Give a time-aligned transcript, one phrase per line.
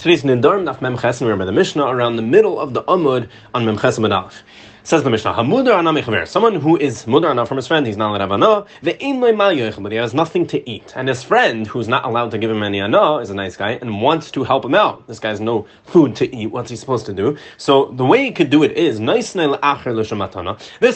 [0.00, 3.76] Today's Nedarim Daf we're by the Mishnah around the middle of the Amud on Mem
[3.76, 4.44] Ches Aleph.
[4.88, 8.08] Says the Mishnah, Hamudar Ana Someone who is mudar ana from his friend, he's not
[8.08, 10.94] allowed to have ana, the ein but he has nothing to eat.
[10.96, 13.72] And his friend, who's not allowed to give him any ana, is a nice guy
[13.72, 15.06] and wants to help him out.
[15.06, 16.46] This guy has no food to eat.
[16.46, 17.36] What's he supposed to do?
[17.58, 19.34] So the way he could do it is, This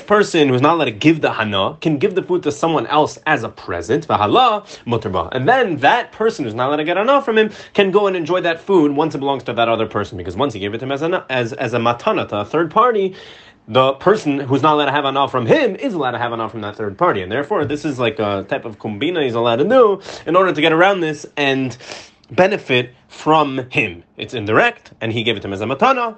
[0.01, 3.19] person who's not allowed to give the hana can give the food to someone else
[3.27, 7.51] as a present, and then that person who's not allowed to get ana from him
[7.75, 10.17] can go and enjoy that food once it belongs to that other person.
[10.17, 12.45] Because once he gave it to him as a, as, as a matana to a
[12.47, 13.15] third party,
[13.69, 16.33] the person who's not allowed to have an off from him is allowed to have
[16.33, 19.23] an off from that third party, and therefore this is like a type of kumbina
[19.23, 21.77] he's allowed to do in order to get around this and
[22.31, 24.03] benefit from him.
[24.17, 26.17] It's indirect, and he gave it to him as a matana.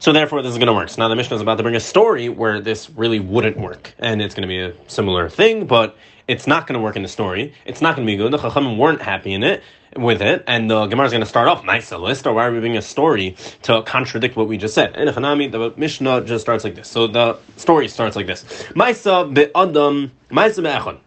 [0.00, 0.88] So therefore, this is going to work.
[0.88, 3.92] So now the Mishnah is about to bring a story where this really wouldn't work,
[3.98, 5.94] and it's going to be a similar thing, but
[6.26, 7.52] it's not going to work in the story.
[7.66, 8.32] It's not going to be good.
[8.32, 9.62] The Chachamim weren't happy in it
[9.94, 12.46] with it, and the Gemara is going to start off nice a list, or why
[12.46, 14.96] are we bringing a story to contradict what we just said?
[14.96, 16.88] In Hanami, the Mishnah just starts like this.
[16.88, 20.98] So the story starts like this: Maisa be'adam, Maisa be'echon.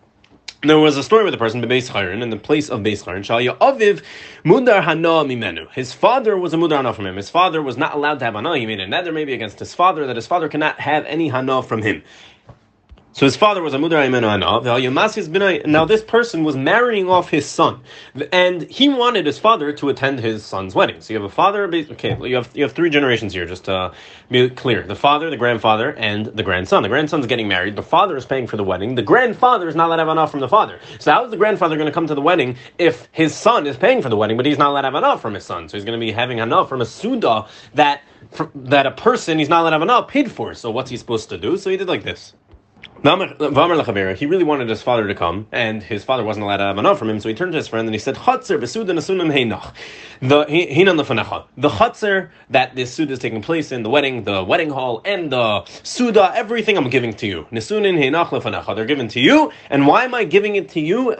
[0.66, 3.20] There was a story with a person Beis Chayrin in the place of Beis Chayrin.
[3.20, 4.02] Shalya Aviv
[4.46, 5.70] Mudar Hana Mimenu.
[5.74, 7.18] His father was a Mudar Hana from him.
[7.18, 8.58] His father was not allowed to have Hana.
[8.58, 11.64] He made a neder maybe against his father that his father cannot have any Hana
[11.64, 12.02] from him.
[13.14, 14.02] So his father was a mudar
[15.68, 17.82] Now this person was marrying off his son,
[18.32, 21.00] and he wanted his father to attend his son's wedding.
[21.00, 21.66] So you have a father.
[21.66, 23.46] Okay, you have you have three generations here.
[23.46, 23.94] Just to
[24.32, 26.82] be clear: the father, the grandfather, and the grandson.
[26.82, 27.76] The grandson's getting married.
[27.76, 28.96] The father is paying for the wedding.
[28.96, 30.80] The grandfather is not allowed to have hana from the father.
[30.98, 33.78] So how is the grandfather going to come to the wedding if his son is
[33.78, 35.70] paying for the wedding, but he's not allowed to have hana from his son?
[35.70, 38.02] So he's going to be having hana from a suda that
[38.56, 40.56] that a person he's not allowed to have hana paid for.
[40.56, 41.58] So what's he supposed to do?
[41.58, 42.34] So he did like this.
[43.04, 46.96] He really wanted his father to come, and his father wasn't allowed to have hana
[46.96, 49.74] from him, so he turned to his friend and he said, heinach.
[50.22, 50.46] The
[51.58, 55.30] The chatzer that this suda is taking place in, the wedding, the wedding hall, and
[55.30, 57.46] the suda, everything I'm giving to you.
[57.52, 61.14] They're given to you, and why am I giving it to you?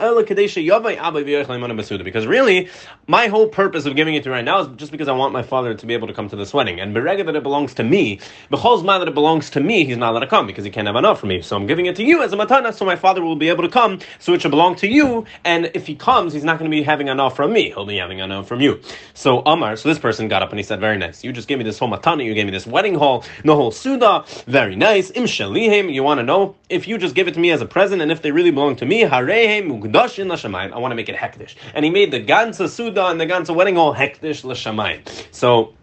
[2.02, 2.70] Because really,
[3.06, 5.34] my whole purpose of giving it to you right now is just because I want
[5.34, 6.80] my father to be able to come to this wedding.
[6.80, 10.12] And berega that it belongs to me, b'chol's that it belongs to me, he's not
[10.12, 11.42] allowed to come because he can't have hana for me.
[11.42, 13.64] So I'm giving it to you as a matana, so my father will be able
[13.64, 15.26] to come, so it should belong to you.
[15.44, 17.96] And if he comes, he's not going to be having hana from me; he'll be
[17.96, 18.80] having hana from you.
[19.12, 21.24] So Amar, so this person got up and he said, "Very nice.
[21.24, 22.24] You just gave me this whole matana.
[22.24, 24.24] You gave me this wedding hall, the whole suda.
[24.46, 25.10] Very nice.
[25.10, 25.92] Im shalihim.
[25.92, 28.12] You want to know if you just give it to me as a present, and
[28.12, 30.72] if they really belong to me, harehem mugdashin l'shamayim.
[30.72, 33.52] I want to make it hektish." And he made the ganza suda and the ganza
[33.52, 35.00] wedding hall hektish l'shamayim.
[35.32, 35.74] So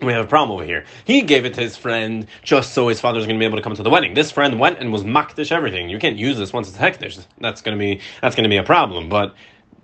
[0.00, 0.84] we have a problem over here.
[1.04, 3.62] He gave it to his friend just so his father's going to be able to
[3.62, 4.14] come to the wedding.
[4.14, 5.88] This friend went and was makdish everything.
[5.88, 7.24] You can't use this once it's hektish.
[7.40, 9.08] That's going to be that's going to be a problem.
[9.08, 9.34] But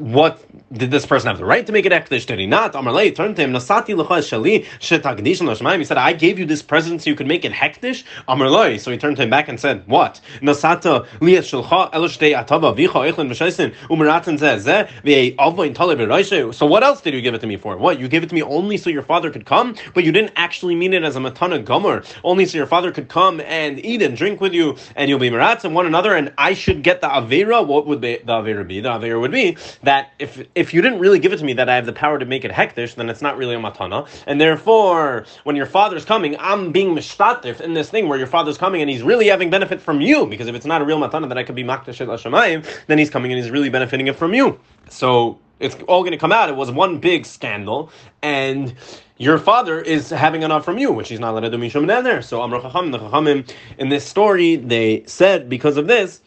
[0.02, 2.26] what did this person have the right to make it ekdish?
[2.26, 2.72] Did he not?
[2.72, 3.52] Amarlei turned to him.
[3.52, 8.02] Nasati shali He said, "I gave you this present so you could make it hektish."
[8.28, 8.80] Amarlei.
[8.80, 10.20] So he turned to him back and said, "What?
[10.40, 17.00] Nasata liyas shelcha elishtei atava vicha echlin v'shaisin umeratan zeh ve'avoin tale So what else
[17.00, 17.76] did you give it to me for?
[17.76, 20.32] What you gave it to me only so your father could come, but you didn't
[20.34, 24.02] actually mean it as a matana gomer, only so your father could come and eat
[24.02, 27.00] and drink with you, and you'll be meratz and one another, and I should get
[27.00, 27.64] the avera.
[27.64, 28.80] What would the avera be?
[28.80, 31.68] The avera would be that if if you didn't really give it to me that
[31.68, 34.08] I have the power to make it hektish, then it's not really a matana.
[34.26, 38.58] And therefore, when your father's coming, I'm being mishtatif in this thing where your father's
[38.58, 40.26] coming and he's really having benefit from you.
[40.26, 43.10] Because if it's not a real matana that I could be maktish el then he's
[43.10, 44.58] coming and he's really benefiting it from you.
[44.88, 46.48] So it's all going to come out.
[46.48, 48.74] It was one big scandal, and
[49.16, 52.20] your father is having hana from you, which he's not allowed to do mishum there.
[52.20, 53.48] So Amr Chacham, the Chachamim,
[53.78, 56.20] in this story, they said because of this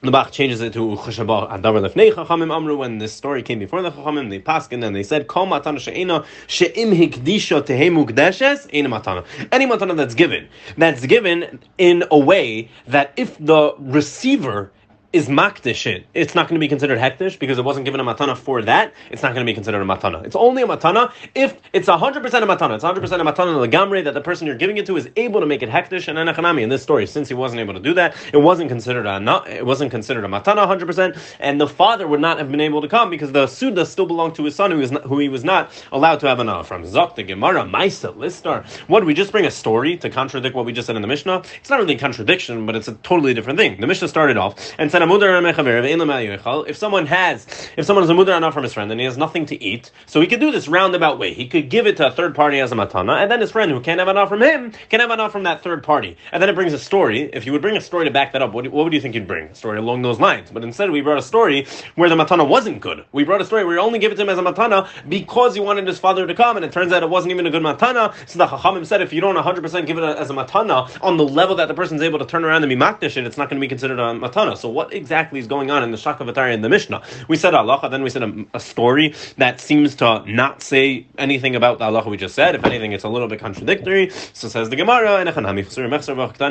[0.00, 2.76] the Bach changes it to Cheshabah Adavar Lefnei Chachamim Amru.
[2.76, 5.80] When this story came before the Chachamim they paskin and then they said Kol Matana
[5.80, 9.24] She'ena She'im Hikdisha Tehe Mukdeshes Matana.
[9.50, 14.70] Any Matana that's given that's given in a way that if the receiver
[15.12, 18.04] is makdish it, it's not going to be considered hektish because it wasn't given a
[18.04, 18.92] matana for that.
[19.10, 20.24] It's not going to be considered a matana.
[20.24, 22.74] It's only a matana if it's hundred percent a matana.
[22.74, 25.40] It's hundred percent a matana legamre that the person you're giving it to is able
[25.40, 26.62] to make it hektish and enechanami.
[26.62, 29.48] In this story, since he wasn't able to do that, it wasn't considered a not,
[29.48, 32.82] it wasn't considered a matana hundred percent, and the father would not have been able
[32.82, 35.30] to come because the suda still belonged to his son who, is not, who he
[35.30, 36.82] was not allowed to have an from.
[36.82, 38.66] Zok the Gemara Maisa Listar.
[38.88, 41.42] What we just bring a story to contradict what we just said in the Mishnah?
[41.60, 43.80] It's not really a contradiction, but it's a totally different thing.
[43.80, 44.97] The Mishnah started off and said
[46.68, 47.46] if someone has,
[47.76, 49.90] if someone is a mudar hana from his friend and he has nothing to eat,
[50.06, 51.34] so he could do this roundabout way.
[51.34, 53.70] He could give it to a third party as a matana, and then his friend
[53.70, 56.16] who can't have hana from him can have hana from that third party.
[56.32, 57.30] And then it brings a story.
[57.32, 59.14] If you would bring a story to back that up, what, what would you think
[59.14, 59.46] you'd bring?
[59.48, 60.50] A story along those lines.
[60.50, 63.04] But instead, we brought a story where the matana wasn't good.
[63.12, 65.54] We brought a story where he only gave it to him as a matana because
[65.54, 67.62] he wanted his father to come, and it turns out it wasn't even a good
[67.62, 68.14] matana.
[68.28, 71.24] So the Chachamim said, if you don't 100% give it as a matana on the
[71.24, 73.60] level that the person's able to turn around and be makdish it, it's not going
[73.60, 74.56] to be considered a matana.
[74.56, 77.02] So what exactly is going on in the Shakavatari and the Mishnah?
[77.28, 81.56] We said Allah, then we said a, a, story that seems to not say anything
[81.56, 82.54] about the Allah we just said.
[82.54, 84.10] If anything, it's a little bit contradictory.
[84.32, 85.24] So says the Gemara,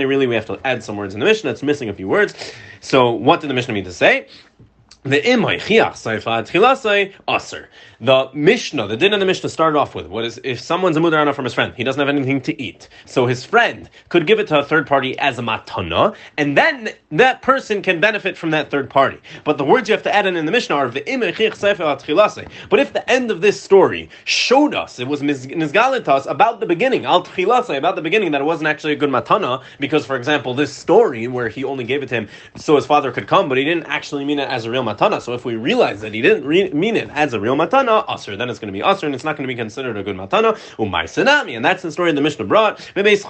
[0.08, 1.52] really we have to add some words in the Mishnah.
[1.52, 2.34] It's missing a few words.
[2.82, 4.28] So what did the Mishnah mean to say?
[5.04, 7.70] The imay chiach seifat chilasei aser.
[8.00, 11.00] The Mishnah, the din of the Mishnah started off with what is if someone's a
[11.00, 14.38] mudarana from his friend, he doesn't have anything to eat, so his friend could give
[14.38, 18.52] it to a third party as a matana, and then that person can benefit from
[18.52, 19.18] that third party.
[19.44, 20.90] But the words you have to add in in the Mishnah are.
[20.90, 26.68] But if the end of this story showed us, it was nizgalit us about the
[26.68, 30.54] beginning, al about the beginning that it wasn't actually a good matana, because for example,
[30.54, 33.58] this story where he only gave it to him so his father could come, but
[33.58, 35.20] he didn't actually mean it as a real matana.
[35.20, 38.38] So if we realize that he didn't re- mean it as a real matana, asr,
[38.38, 40.16] then it's going to be asr, and it's not going to be considered a good
[40.16, 40.54] matana.
[40.78, 42.78] Umay senami, and that's the story the Mishnah brought.
[42.96, 43.26] That's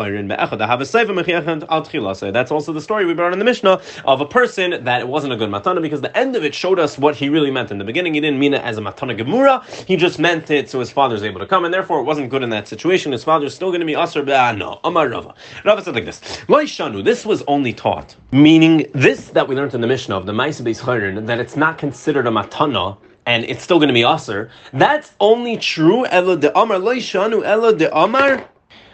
[2.51, 5.35] also the story we brought in the Mishnah of a person that it wasn't a
[5.35, 7.71] good matana because the end of it showed us what he really meant.
[7.71, 9.63] In the beginning, he didn't mean it as a matana gemura.
[9.85, 12.43] He just meant it so his father's able to come, and therefore it wasn't good
[12.43, 13.11] in that situation.
[13.11, 14.27] His father's still going to be asr.
[14.29, 15.33] Ah, no, Amar Rava.
[15.63, 17.03] Rava said like this: Loishanu.
[17.03, 20.63] This was only taught, meaning this that we learned in the Mishnah of the Ma'aseh
[20.63, 24.49] Beis that it's not considered a matana and it's still going to be aser.
[24.73, 26.05] That's only true.
[26.07, 28.49] Ella de amar leishanu ella de amar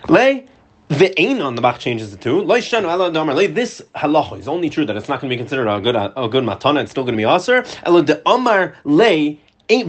[0.09, 0.43] le.
[0.89, 2.13] The ain on the back changes
[3.21, 3.47] amar le.
[3.47, 6.27] This halacha is only true that it's not going to be considered a good a
[6.29, 6.81] good matana.
[6.81, 7.63] It's still going to be aser.
[7.85, 9.37] Ella de amar le
[9.69, 9.87] where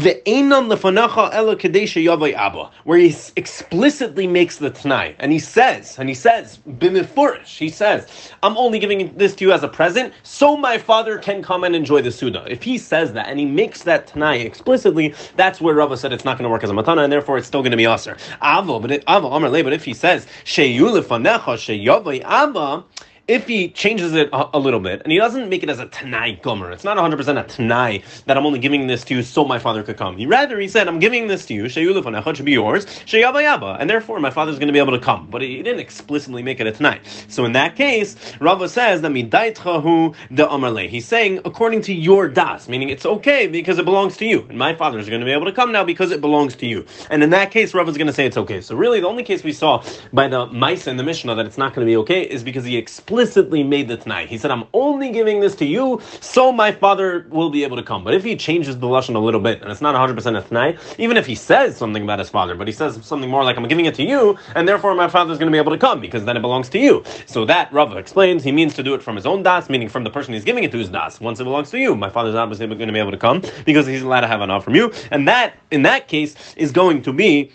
[2.99, 8.57] he explicitly makes the Tanai, and he says, and he says, bimifurish, he says, I'm
[8.57, 12.03] only giving this to you as a present, so my father can come and enjoy
[12.03, 12.47] the Suda.
[12.49, 16.25] If he says that, and he makes that Tanai explicitly, that's where Rava said it's
[16.25, 18.17] not going to work as a Matana, and therefore it's still going to be Aser.
[18.43, 22.85] Avo, but but if he says, Sheyu lefanecha, sheyavai Abba,
[23.27, 25.87] if he changes it a, a, little bit and he doesn't make it as a
[25.87, 29.47] Tanai Gomer, it's not 100% a Tanai that I'm only giving this to you so
[29.47, 30.19] my father could come.
[30.19, 33.89] He rather, he said, I'm giving this to you, Sheyulifanecha should be yours, Sheyabayaba, and
[33.89, 35.29] therefore my father's going to be able to come.
[35.31, 37.01] But he didn't explicitly make it a Tanai.
[37.29, 40.89] So in that case, Rava says that Midaitchahu de Amarle.
[40.89, 44.45] He's saying, according to your Das, meaning it's okay because it belongs to you.
[44.51, 46.67] And my father is going to be able to come now because it belongs to
[46.67, 46.85] you.
[47.09, 48.61] And in that case, Rava is going to say it's okay.
[48.61, 49.83] So really, the only case we saw
[50.13, 52.65] by the Maisa in the Mishnah that it's not going to be okay is because
[52.65, 54.27] he explicitly explicitly made the Tanai.
[54.27, 57.83] He said, I'm only giving this to you so my father will be able to
[57.83, 58.03] come.
[58.03, 60.77] But if he changes the Lashon a little bit, and it's not 100% a Tanai,
[60.99, 63.69] even if he says something about his father, but he says something more like, I'm
[63.69, 66.25] giving it to you, and therefore my father's going to be able to come, because
[66.25, 67.05] then it belongs to you.
[67.27, 70.03] So that, Rava explains, he means to do it from his own das, meaning from
[70.03, 71.21] the person he's giving it to his das.
[71.21, 73.87] Once it belongs to you, my father's obviously going to be able to come, because
[73.87, 74.93] he's allowed to have hana from you.
[75.13, 77.53] And that, in that case, is going to be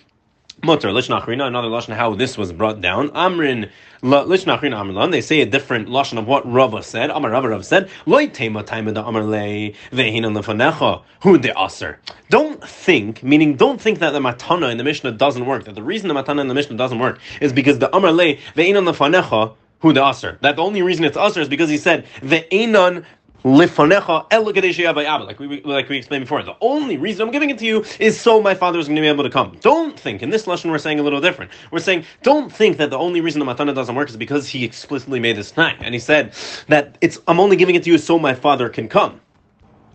[0.61, 3.09] Mutter, Lishnachrina, another Lashon how this was brought down.
[3.09, 3.69] Amrin,
[4.01, 7.09] Lishnachrina Amrlan, they say a different Lashon of what Rava said.
[7.11, 11.99] Amar Rava Rav said, Loi Tema Taima da Amar Le, Vehinan Lefanecha, Hu de Aser.
[12.29, 15.83] Don't think, meaning don't think that the Matana in the Mishnah doesn't work, that the
[15.83, 19.55] reason the Matana in the Mishnah doesn't work is because the Amar Le, Vehinan Lefanecha,
[19.79, 20.37] who the aser.
[20.41, 22.45] That the only reason it's aser is because he said the
[25.25, 26.43] like we like we explained before.
[26.43, 29.01] The only reason I'm giving it to you is so my father is going to
[29.01, 29.57] be able to come.
[29.61, 31.51] Don't think in this lashon we're saying a little different.
[31.71, 34.65] We're saying don't think that the only reason the matana doesn't work is because he
[34.65, 36.33] explicitly made this Tanai and he said
[36.67, 39.21] that it's I'm only giving it to you so my father can come.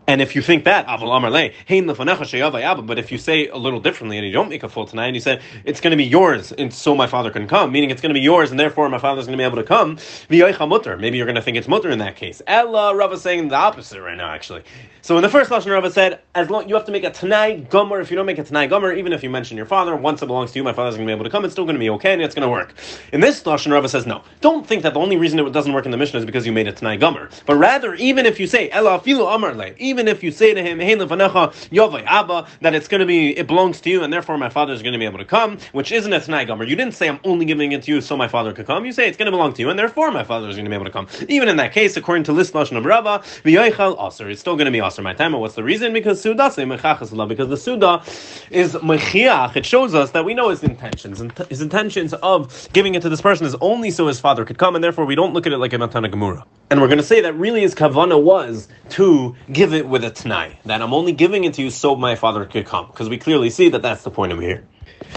[0.06, 4.50] And if you think that, but if you say a little differently and you don't
[4.50, 7.06] make a full Tanai and you say it's going to be yours and so my
[7.06, 9.40] father can come, meaning it's going to be yours and therefore my father's going to
[9.40, 12.42] be able to come, maybe you're going to think it's mutter in that case.
[12.46, 14.62] Ella Rava saying the opposite right now actually.
[15.04, 17.66] So in the first lashon, Rava said, as long you have to make a Tanai
[17.68, 18.00] Gomer.
[18.00, 20.26] If you don't make a Tanai Gomer, even if you mention your father, once it
[20.26, 21.44] belongs to you, my father's going to be able to come.
[21.44, 22.72] It's still going to be okay, and it's going to work.
[23.12, 24.22] In this lashon, Rava says, no.
[24.40, 26.52] Don't think that the only reason it doesn't work in the Mishnah is because you
[26.52, 27.28] made a Tanai Gomer.
[27.44, 30.60] But rather, even if you say Ella Filu Amar Le, even if you say to
[30.60, 34.48] him, Hey Abba, that it's going to be, it belongs to you, and therefore my
[34.48, 36.64] father is going to be able to come, which isn't a Tanai Gomer.
[36.64, 38.84] You didn't say, I'm only giving it to you so my father could come.
[38.84, 40.68] You say it's going to belong to you, and therefore my father is going to
[40.68, 41.06] be able to come.
[41.28, 44.72] Even in that case, according to List Lashon of Rava, Aser, it's still going to
[44.72, 45.32] be Aser my time.
[45.32, 45.92] What's the reason?
[45.92, 48.02] Because Suda say because the Suda
[48.50, 49.54] is Mechiach.
[49.54, 51.20] It shows us that we know his intentions.
[51.20, 54.58] And his intentions of giving it to this person is only so his father could
[54.58, 56.44] come, and therefore we don't look at it like a Matana Gemura.
[56.70, 60.10] And we're going to say that really his kavana was to give it with a
[60.10, 63.18] Tanai, that I'm only giving it to you so my father could come, because we
[63.18, 64.64] clearly see that that's the point of here.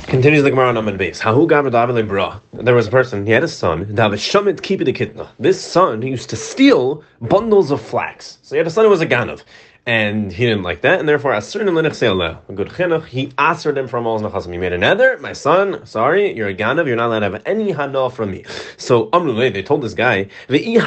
[0.04, 1.22] Continues the Gemara on Amud Beis.
[2.64, 3.96] There was a person, he had a son,
[5.40, 8.38] This son he used to steal bundles of flax.
[8.42, 9.44] So he had a son who was a ganav
[9.88, 11.74] and he didn't like that, and therefore a certain a
[12.54, 16.36] good chinuch, he asked him from all his He made a neder, my son, sorry,
[16.36, 18.44] you're a ganav, you're not allowed to have any hana from me.
[18.76, 20.82] So Amrulay, they told this guy, you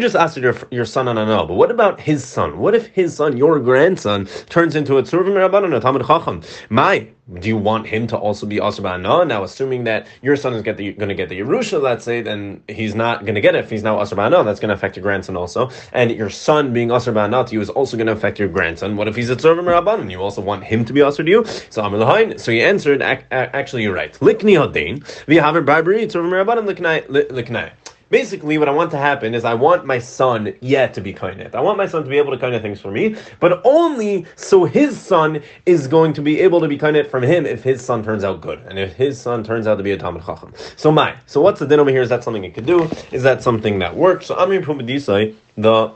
[0.00, 2.58] just asked your your son on anal, but what about his son?
[2.58, 6.42] What if his son, your grandson, turns into a tzurvim rabbanon, a tamid chacham?
[6.70, 7.08] My
[7.40, 10.76] do you want him to also be Asr Now, assuming that your son is going
[10.76, 13.82] to get the Yerusha, let's say, then he's not going to get it if he's
[13.82, 15.70] now Asr That's going to affect your grandson also.
[15.92, 18.96] And your son being Asr to you is also going to affect your grandson.
[18.96, 20.10] What if he's a Tzorvim Rabbanon?
[20.10, 21.44] You also want him to be Asr to you?
[21.70, 22.38] So Amr Lahain.
[22.38, 24.12] So he answered, actually, you're right.
[24.14, 26.66] Likni Hadain, Vihaver Barbari, Tzorvim Rabbanon,
[27.08, 27.72] Liknai.
[28.12, 31.54] Basically, what I want to happen is I want my son yet to be kainet.
[31.54, 34.66] I want my son to be able to kainet things for me, but only so
[34.66, 38.04] his son is going to be able to be kainet from him if his son
[38.04, 40.52] turns out good, and if his son turns out to be a Talmud Chacham.
[40.76, 42.02] So my, so what's the din over here?
[42.02, 42.86] Is that something it could do?
[43.12, 44.26] Is that something that works?
[44.26, 45.90] So Amri Pumbedisai, the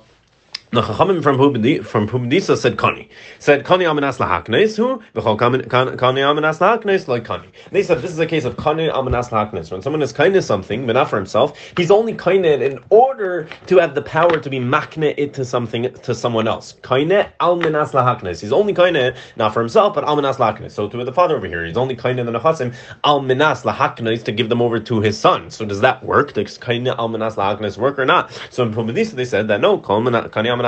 [0.72, 1.36] the Chachamim from
[1.84, 3.08] from Pumbedisa said Kani.
[3.38, 5.02] Said Kani Amanas Lahaknes who?
[5.14, 7.46] V'chol Kani Amanas Lahaknes like Kani.
[7.70, 9.70] They said this is a case of Kani Amanas Lahaknes.
[9.70, 13.48] When someone is kind of something, but not for himself, he's only kindness in order
[13.68, 16.74] to have the power to be makne it to something to someone else.
[16.82, 18.40] Kaine Almanas Lahaknes.
[18.40, 20.72] He's only kindness not for himself, but Almanas Lahaknes.
[20.72, 24.48] So to the father over here, he's only kindness the Nechasim Almanas Lahaknes to give
[24.48, 25.50] them over to his son.
[25.50, 26.32] So does that work?
[26.32, 28.32] Does Kaine Almanas Lahaknes work or not?
[28.50, 30.65] So in Pumbedisa they said that no, Kani Amanas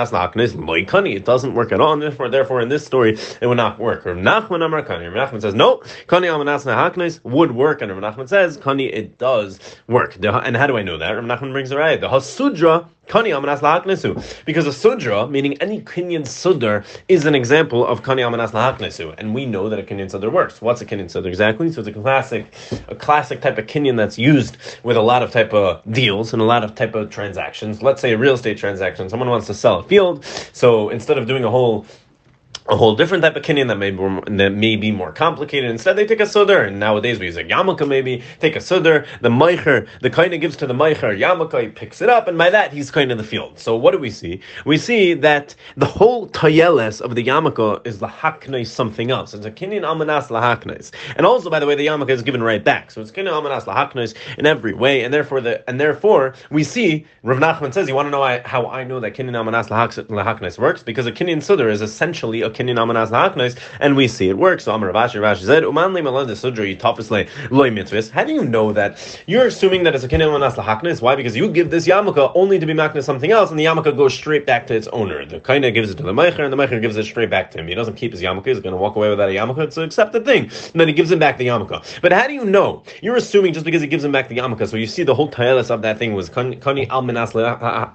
[1.14, 4.04] it doesn't work at all, and therefore, therefore, in this story, it would not work.
[4.04, 5.12] Rav Nachman Amar Kani.
[5.12, 5.78] Rav Nachman says no.
[6.06, 10.16] Kani Amanas Haknes would work, and Rav Nachman says Kani it does work.
[10.22, 11.10] And how do I know that?
[11.10, 12.00] Rav Nachman brings a right.
[12.00, 14.22] The Hasudra Kani Amanas Lahaknesu.
[14.44, 19.14] Because a Sudra, meaning any Kinyan Sudr, is an example of Kani Amanas Lahaknesu.
[19.16, 20.60] And we know that a Kinyan Sudr works.
[20.60, 21.72] What's a Kinyan Sudr exactly?
[21.72, 22.52] So it's a classic,
[22.88, 26.42] a classic type of Kinyan that's used with a lot of type of deals and
[26.42, 27.82] a lot of type of transactions.
[27.82, 29.08] Let's say a real estate transaction.
[29.08, 30.24] Someone wants to sell a field.
[30.52, 31.86] So instead of doing a whole
[32.68, 35.70] a whole different type of kinyan that may, be, that may be more complicated.
[35.70, 39.06] Instead, they take a sudar, and nowadays we use a yamaka maybe, take a sudar,
[39.22, 42.50] the meicher, the kind gives to the meicher, yamaka, he picks it up, and by
[42.50, 43.58] that he's kind of the field.
[43.58, 44.42] So what do we see?
[44.66, 49.32] We see that the whole tayeles of the yamaka is the haknais something else.
[49.32, 50.92] It's a kinyan amanas lahaknais.
[51.16, 52.90] And also, by the way, the yamaka is given right back.
[52.90, 57.06] So it's kinyan amanas lahaknais in every way, and therefore the and therefore we see,
[57.22, 60.82] Rav Nachman says, you want to know how I know that kinyan amanas lahaknais works?
[60.82, 64.64] Because a kinyan sudar is essentially a kinyan amanas lahaknos, and we see it works.
[64.64, 68.44] So Amar Rashi, Rashi said, "Uman li malad sudra yitafisle loy mitzvahs." How do you
[68.44, 68.98] know that?
[69.26, 71.00] You're assuming that it's a kinyan amanas lahaknos.
[71.00, 71.16] Why?
[71.16, 74.14] Because you give this yamaka only to be makna something else, and the yamaka goes
[74.14, 75.24] straight back to its owner.
[75.24, 77.58] The kaina gives it to the meicher, and the meicher gives it straight back to
[77.58, 77.68] him.
[77.68, 78.46] He doesn't keep his yamaka.
[78.46, 79.64] He's going to walk away without a yamaka.
[79.64, 82.00] It's an accepted thing, and then he gives him back the yamaka.
[82.00, 82.82] But how do you know?
[83.02, 84.68] You're assuming just because he gives him back the yamaka.
[84.68, 87.32] So you see the whole taelis of that thing was kani al minas.
[87.32, 87.92] But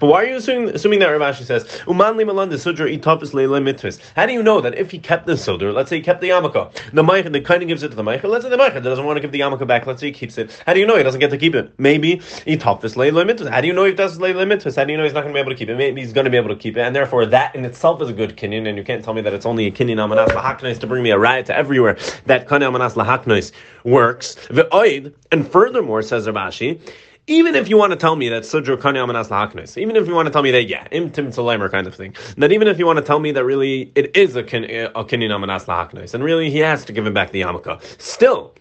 [0.00, 4.00] why are you assuming, assuming that Rashi says uman li malad sudra yitafis le mitzvahs?
[4.16, 6.30] How do you know that if he kept the silver, let's say he kept the
[6.30, 9.04] yarmulke, the Meicher, the kind gives it to the Meicher, let's say the Meicher doesn't
[9.04, 10.62] want to give the yarmulke back, let's say he keeps it.
[10.66, 11.72] How do you know he doesn't get to keep it?
[11.78, 13.50] Maybe he taught this lay mitzvahs.
[13.50, 14.76] How do you know he does lay mitzvahs?
[14.76, 15.76] How do you know he's not going to be able to keep it?
[15.76, 18.08] Maybe he's going to be able to keep it, and therefore that in itself is
[18.08, 20.78] a good kinyan, and you can't tell me that it's only a kinyan amanas lahaknois
[20.80, 21.96] to bring me a riot to everywhere.
[22.26, 23.52] That kinyan amanas lahaknois
[23.84, 24.36] works.
[24.50, 26.80] The aid, and furthermore, says Rav Ashi,
[27.26, 30.14] even if you want to tell me that Sudra Kanyam and Aslahaknis, even if you
[30.14, 32.86] want to tell me that, yeah, Imtim Tzalemer kind of thing, that even if you
[32.86, 36.50] want to tell me that really it is a Kinyan uh, and Aslahaknis, and really
[36.50, 38.54] he has to give him back the Yamaka, still,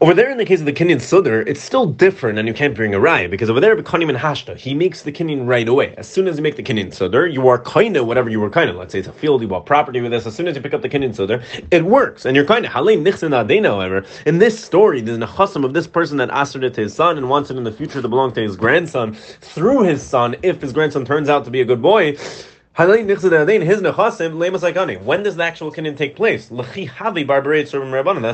[0.00, 2.72] over there, in the case of the Kinyan Sudr, it's still different, and you can't
[2.72, 5.92] bring a raya because over there, Bekanim and Hashta, he makes the Kinyan right away.
[5.96, 8.48] As soon as you make the Kinyan Sudr, you are kind of whatever you were
[8.48, 8.76] kind of.
[8.76, 10.24] Let's say it's a field, you bought property with this.
[10.24, 12.70] As soon as you pick up the Kinyan Sudr, it works, and you're kind of
[12.70, 13.70] Halim Nichsen Adena.
[13.70, 16.94] However, in this story, there's a chasam of this person that asked it to his
[16.94, 20.36] son and wants it in the future to belong to his grandson through his son.
[20.42, 22.16] If his grandson turns out to be a good boy,
[22.78, 23.34] When does the
[25.42, 26.46] actual kinyan take place?
[26.46, 26.76] That's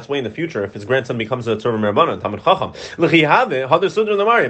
[0.08, 2.74] way in the future if his grandson becomes a Tzorvim Rabbanon, Talmud Chacham.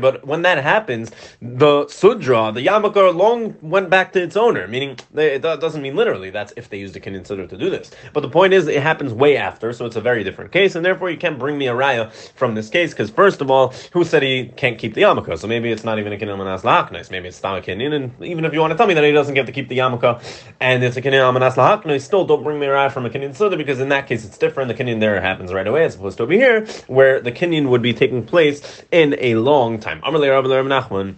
[0.01, 4.99] But when that happens, the Sudra, the Yamakar, long went back to its owner, meaning
[5.15, 7.93] it doesn't mean literally, that's if they used the kinyan Sudra to do this.
[8.13, 10.85] But the point is, it happens way after, so it's a very different case, and
[10.85, 14.03] therefore you can't bring me a raya from this case, because first of all, who
[14.03, 15.39] said he can't keep the Yamakar?
[15.39, 16.65] So maybe it's not even a kinyan Manas
[17.13, 19.35] maybe it's Stam kinyan, and even if you want to tell me that he doesn't
[19.35, 20.23] get to keep the Yamuka,
[20.61, 23.57] and it's a Kinyan Amanas Lahakna, still don't bring me a from a Kinyan Suda
[23.57, 24.69] because in that case it's different.
[24.69, 27.83] The Kinyan there happens right away as opposed to over here where the Kinyan would
[27.83, 30.01] be taking place in a long time.
[30.03, 31.17] Amalei Rabbi Nachman.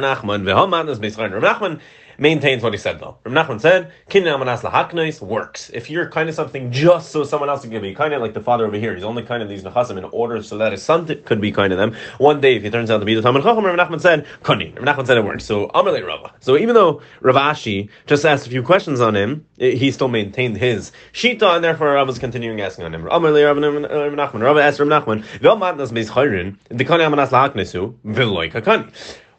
[0.00, 0.98] Nachman, "V'haman is
[1.32, 1.80] Rav Nachman
[2.22, 3.18] maintains what he said though.
[3.24, 5.70] Rav Nachman said, "Kinyan amanas lahaknais works.
[5.74, 8.40] If you're kind of something just so someone else can you, kind of like the
[8.40, 11.04] father over here, he's only kind of these nechasim in order so that his son
[11.24, 11.94] could be kind of them.
[12.18, 14.74] One day, if he turns out to be the Talmud Chacham, Rav Nachman said, "Kani."
[14.78, 15.44] Rav Nachman said it works.
[15.44, 16.32] So Amalei Rava.
[16.40, 20.08] So even though Rav Ashi just asked a few questions on him, eh, he still
[20.08, 23.02] maintained his shita, and therefore I was continuing asking on him.
[23.02, 24.42] Amalei Rav Nachman.
[24.42, 28.92] Rav asked Rav Nachman, "Vel matnas beis chayrin, the kani amanas lahaknesu, v'loy kakani."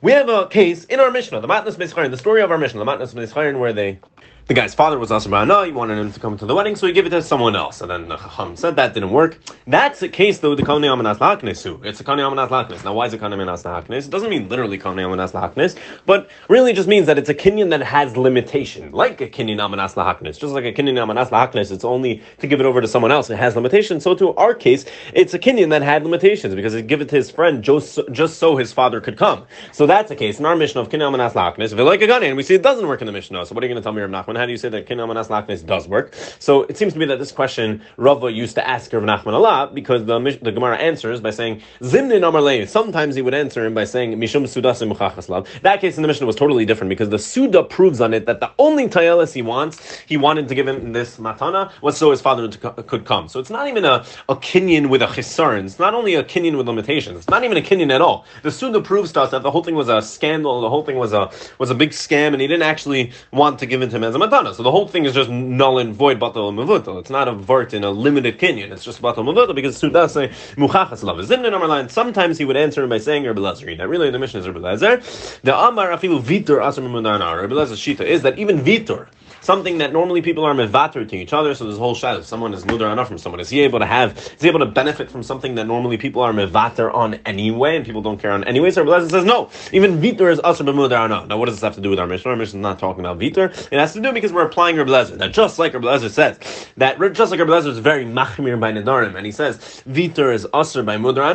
[0.03, 2.83] We have a case in our Mishnah, the Matnas Mischarin, the story of our Mishnah,
[2.83, 3.99] the Matnas Mischarin, where they
[4.47, 5.29] the guy's father was also
[5.63, 7.79] He wanted him to come to the wedding, so he gave it to someone else.
[7.79, 9.39] And then the Chacham said that didn't work.
[9.67, 11.83] That's the case, though, the Kone Amanas Lachnesu.
[11.85, 12.83] It's a Kone Amanas Lachnes.
[12.83, 14.05] Now, why is it Kone Amanas Lachnes?
[14.05, 17.69] It doesn't mean literally Kone Amanas Lachnes, but really just means that it's a Kinyan
[17.69, 20.37] that has limitation, like a Kinyan Amanas Lachnes.
[20.37, 23.29] Just like a Kinyan Amanas Lachnes, it's only to give it over to someone else.
[23.29, 24.03] It has limitations.
[24.03, 24.83] So, to our case,
[25.13, 28.39] it's a Kinyan that had limitations because it gave it to his friend just, just
[28.39, 29.45] so his father could come.
[29.71, 30.39] So, that's the case.
[30.39, 33.05] In our Mishnah of Kinyan Amanas like a gun, we see it doesn't work in
[33.05, 33.45] the Mishnah.
[33.45, 34.32] So, what are you going to tell me, Rav Nachman?
[34.35, 36.15] How do you say that Kinyan Amanas Lachnes does work.
[36.39, 39.37] So it seems to me that this question Rava used to ask Rav Nachman a
[39.37, 43.73] lot because the, the Gemara answers by saying Zimnin Amar Sometimes he would answer him
[43.73, 45.47] by saying Mishum Sudasim Muchachaslav.
[45.61, 48.39] That case in the Mishnah was totally different because the Suda proves on it that
[48.39, 52.21] the only tayelis he wants, he wanted to give him this matana was so his
[52.21, 53.27] father could come.
[53.27, 55.65] So it's not even a, a kinyan with a chisarn.
[55.65, 57.19] It's not only a kinyan with limitations.
[57.19, 58.25] It's not even a kinyan at all.
[58.43, 60.61] The Suda proves to us that the whole thing was a scandal.
[60.61, 63.65] The whole thing was a was a big scam, and he didn't actually want to
[63.65, 64.53] give it to him as a matana.
[64.53, 66.99] So the whole thing is just null and void batal mevutal.
[66.99, 68.71] It's not a vert in a limited kinyan.
[68.71, 71.17] It's just batal mevutal because suda say muchachas love.
[71.17, 71.89] Zimna number line.
[71.89, 73.77] Sometimes he would answer him by saying Rabbi Lezer.
[73.77, 75.41] That really the Mishnah is Rabbi Lezer.
[75.41, 77.41] The Amar afilu vitor asar mimudana.
[77.41, 79.07] Rabbi Lezer's shita is that even vitor
[79.43, 81.53] something that normally people are mevater to each other.
[81.53, 84.17] So this whole shadow, someone is mudar hana from someone, is he able to have,
[84.17, 87.85] is he able to benefit from something that normally people are mevater on anyway, and
[87.85, 88.71] people don't care on anyway?
[88.71, 91.27] So Rebbe says no, even vitor is usher b'mudar hana.
[91.27, 92.31] Now what does this have to do with our Mishnah?
[92.31, 93.51] Our Mishnah is not talking about vitor.
[93.71, 95.17] It has to do because we're applying Rebbe Lezer.
[95.17, 96.39] That just like Rebbe Lezer says,
[96.77, 99.57] that just like Rebbe Lezer is very machmir by nedarim, and he says
[99.87, 101.33] vitor is usher by mudar.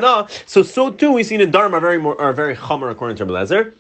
[0.49, 3.35] So so too we see nedarim are very more, are very chomer according to Rebbe
[3.35, 3.73] Lezer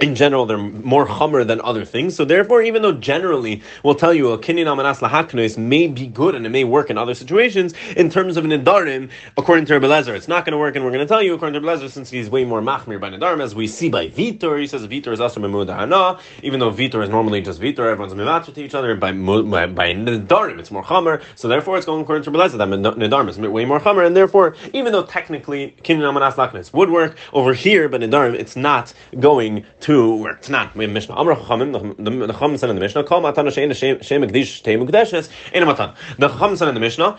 [0.00, 2.14] in general, they're more hummer than other things.
[2.14, 6.34] So therefore, even though generally we'll tell you a kinyan amanas lahaknois may be good
[6.34, 9.88] and it may work in other situations, in terms of an nedarim, according to Rebbe
[9.88, 10.76] Lezer, it's not going to work.
[10.76, 13.00] And we're going to tell you, according to Rebbe Lezer, since he's way more machmir
[13.00, 16.70] by nedarim, as we see by vitor, he says vitor is also memudahana, even though
[16.70, 18.94] vitor is normally just vitor, everyone's mimatcha to each other.
[18.96, 21.22] By by, by nedarim, it's more hummer.
[21.36, 24.02] So therefore, it's going according to Rebbe Lezer that nedarim is way more hummer.
[24.02, 28.56] And therefore, even though technically kinyan amanas lahaknois would work over here, but nedarim, it's
[28.56, 30.38] not going to to work.
[30.38, 30.74] It's not.
[30.74, 31.14] We have Mishnah.
[31.14, 35.30] Amr Chachamim, the Chachamim said in the Mishnah, Kol Matan Shein Shem Mekdish Tei Mukdeshes
[35.54, 35.94] a Matan.
[36.18, 37.16] The Chachamim said in the Mishnah,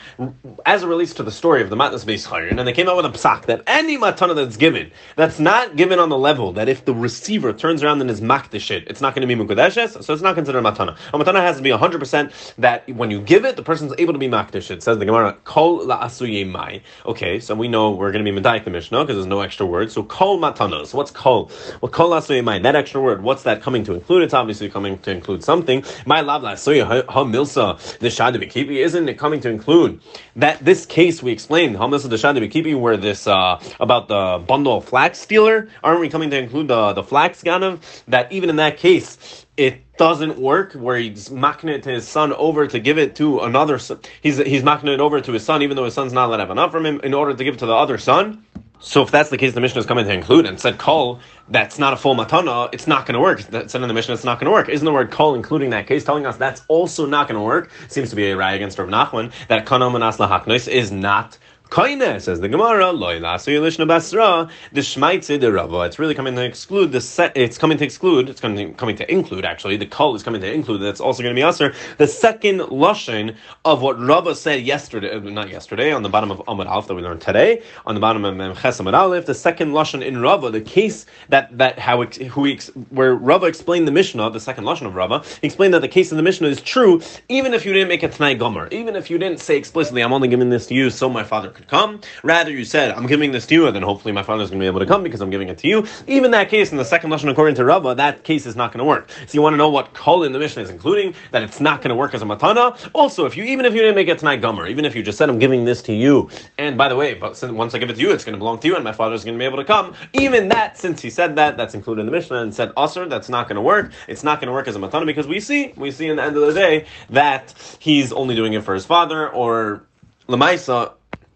[0.66, 3.06] as it relates to the story of the Matnas Beis and they came out with
[3.06, 6.84] a psak that any Matana that's given, that's not given on the level that if
[6.84, 10.12] the receiver turns around and is makdish it, it's not going to be Mukdeshes, so
[10.12, 10.98] it's not considered a Matana.
[11.14, 14.20] A Matana has to be 100% that when you give it, the person's able to
[14.20, 14.84] be makdish it.
[14.84, 16.82] Says the Gemara, Kol La'asuye Mai.
[17.06, 19.66] Okay, so we know we're going to be Medaik the Mishnah because there's no extra
[19.66, 19.90] word.
[19.90, 20.94] So Kol Matanos.
[20.94, 21.50] What's Kol?
[21.80, 22.57] Well, Kol La'asuye Mai.
[22.64, 24.24] That extra word, what's that coming to include?
[24.24, 25.84] It's obviously coming to include something.
[26.06, 30.02] My lavla soya ha milsa the shadabikipi isn't it coming to include
[30.36, 34.78] that this case we explained ha milsa the shadabikipi where this uh, about the bundle
[34.78, 35.70] of flax stealer?
[35.84, 37.80] Aren't we coming to include the the flax ganav?
[38.08, 42.32] That even in that case it doesn't work where he's macking it to his son
[42.34, 44.00] over to give it to another son.
[44.22, 46.42] He's he's macking it over to his son even though his son's not allowed to
[46.44, 48.46] have hana from him in order to give it to the other son.
[48.80, 51.80] So if that's the case, the Mishnah is coming to include and said kol, that's
[51.80, 53.42] not a full matana, it's not going to work.
[53.44, 54.70] That said in the Mishnah, it's not going to work.
[54.70, 57.72] Isn't the word kol including that case telling us that's also not going to work?
[57.88, 61.38] Seems to be a ray against Rav Nachman that kanal manas is not
[61.70, 65.82] Koine says the Gemara, loy lishna basra, the shmaitze de rava.
[65.82, 67.36] It's really coming to exclude the set.
[67.36, 68.30] It's coming to exclude.
[68.30, 69.78] It's coming to, coming to include actually.
[69.78, 70.82] The kol is coming to include.
[70.82, 71.74] That's also going to be usher.
[71.98, 76.40] The second lashon of what Rava said yesterday, uh, not yesterday, on the bottom of
[76.48, 79.72] Amud Aleph that we learned today, on the bottom of Memches Amud Aleph, the second
[79.72, 82.58] lashon in Rava, the case that that how who he,
[82.90, 86.18] where Rava explained the Mishnah, the second lashon of Rava, explained that the case of
[86.18, 89.18] the Mishnah is true even if you didn't make a Tanai Gomer, even if you
[89.18, 92.00] didn't say explicitly, I'm only giving this to you so my father could come.
[92.24, 94.64] Rather, you said, I'm giving this to you, and then hopefully my father's going to
[94.64, 95.86] be able to come because I'm giving it to you.
[96.08, 98.80] Even that case, in the second lashon according to Rava, that case is not going
[98.80, 99.10] to work.
[99.10, 101.82] So you want to know what kol in the Mishnah is including, that it's not
[101.82, 102.78] going to work as a matana.
[102.94, 105.18] Also, if you, even if you didn't make it Tanai gomer, even if you just
[105.18, 107.96] said, I'm giving this to you, and by the way, but once I give it
[107.96, 109.58] to you, it's going to belong to you, and my father's going to be able
[109.58, 109.96] to come.
[110.14, 113.30] Even that, since he said that, that's included in the Mishnah, and said usr, that's
[113.30, 113.92] not going to work.
[114.08, 116.24] It's not going to work as a matana because we see, we see in the
[116.24, 119.84] end of the day that he's only doing it for his father, or
[120.28, 120.94] Lamaisa,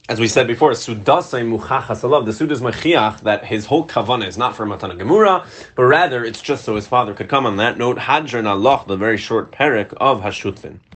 [0.09, 4.27] as we said before, Sudasai Muchachas Alav, the Sud is Machiach, that his whole kavana
[4.27, 7.45] is not for Matana Gemura, but rather it's just so his father could come.
[7.45, 10.81] On that note, Hadran Allah, the very short parak of Hashutfin.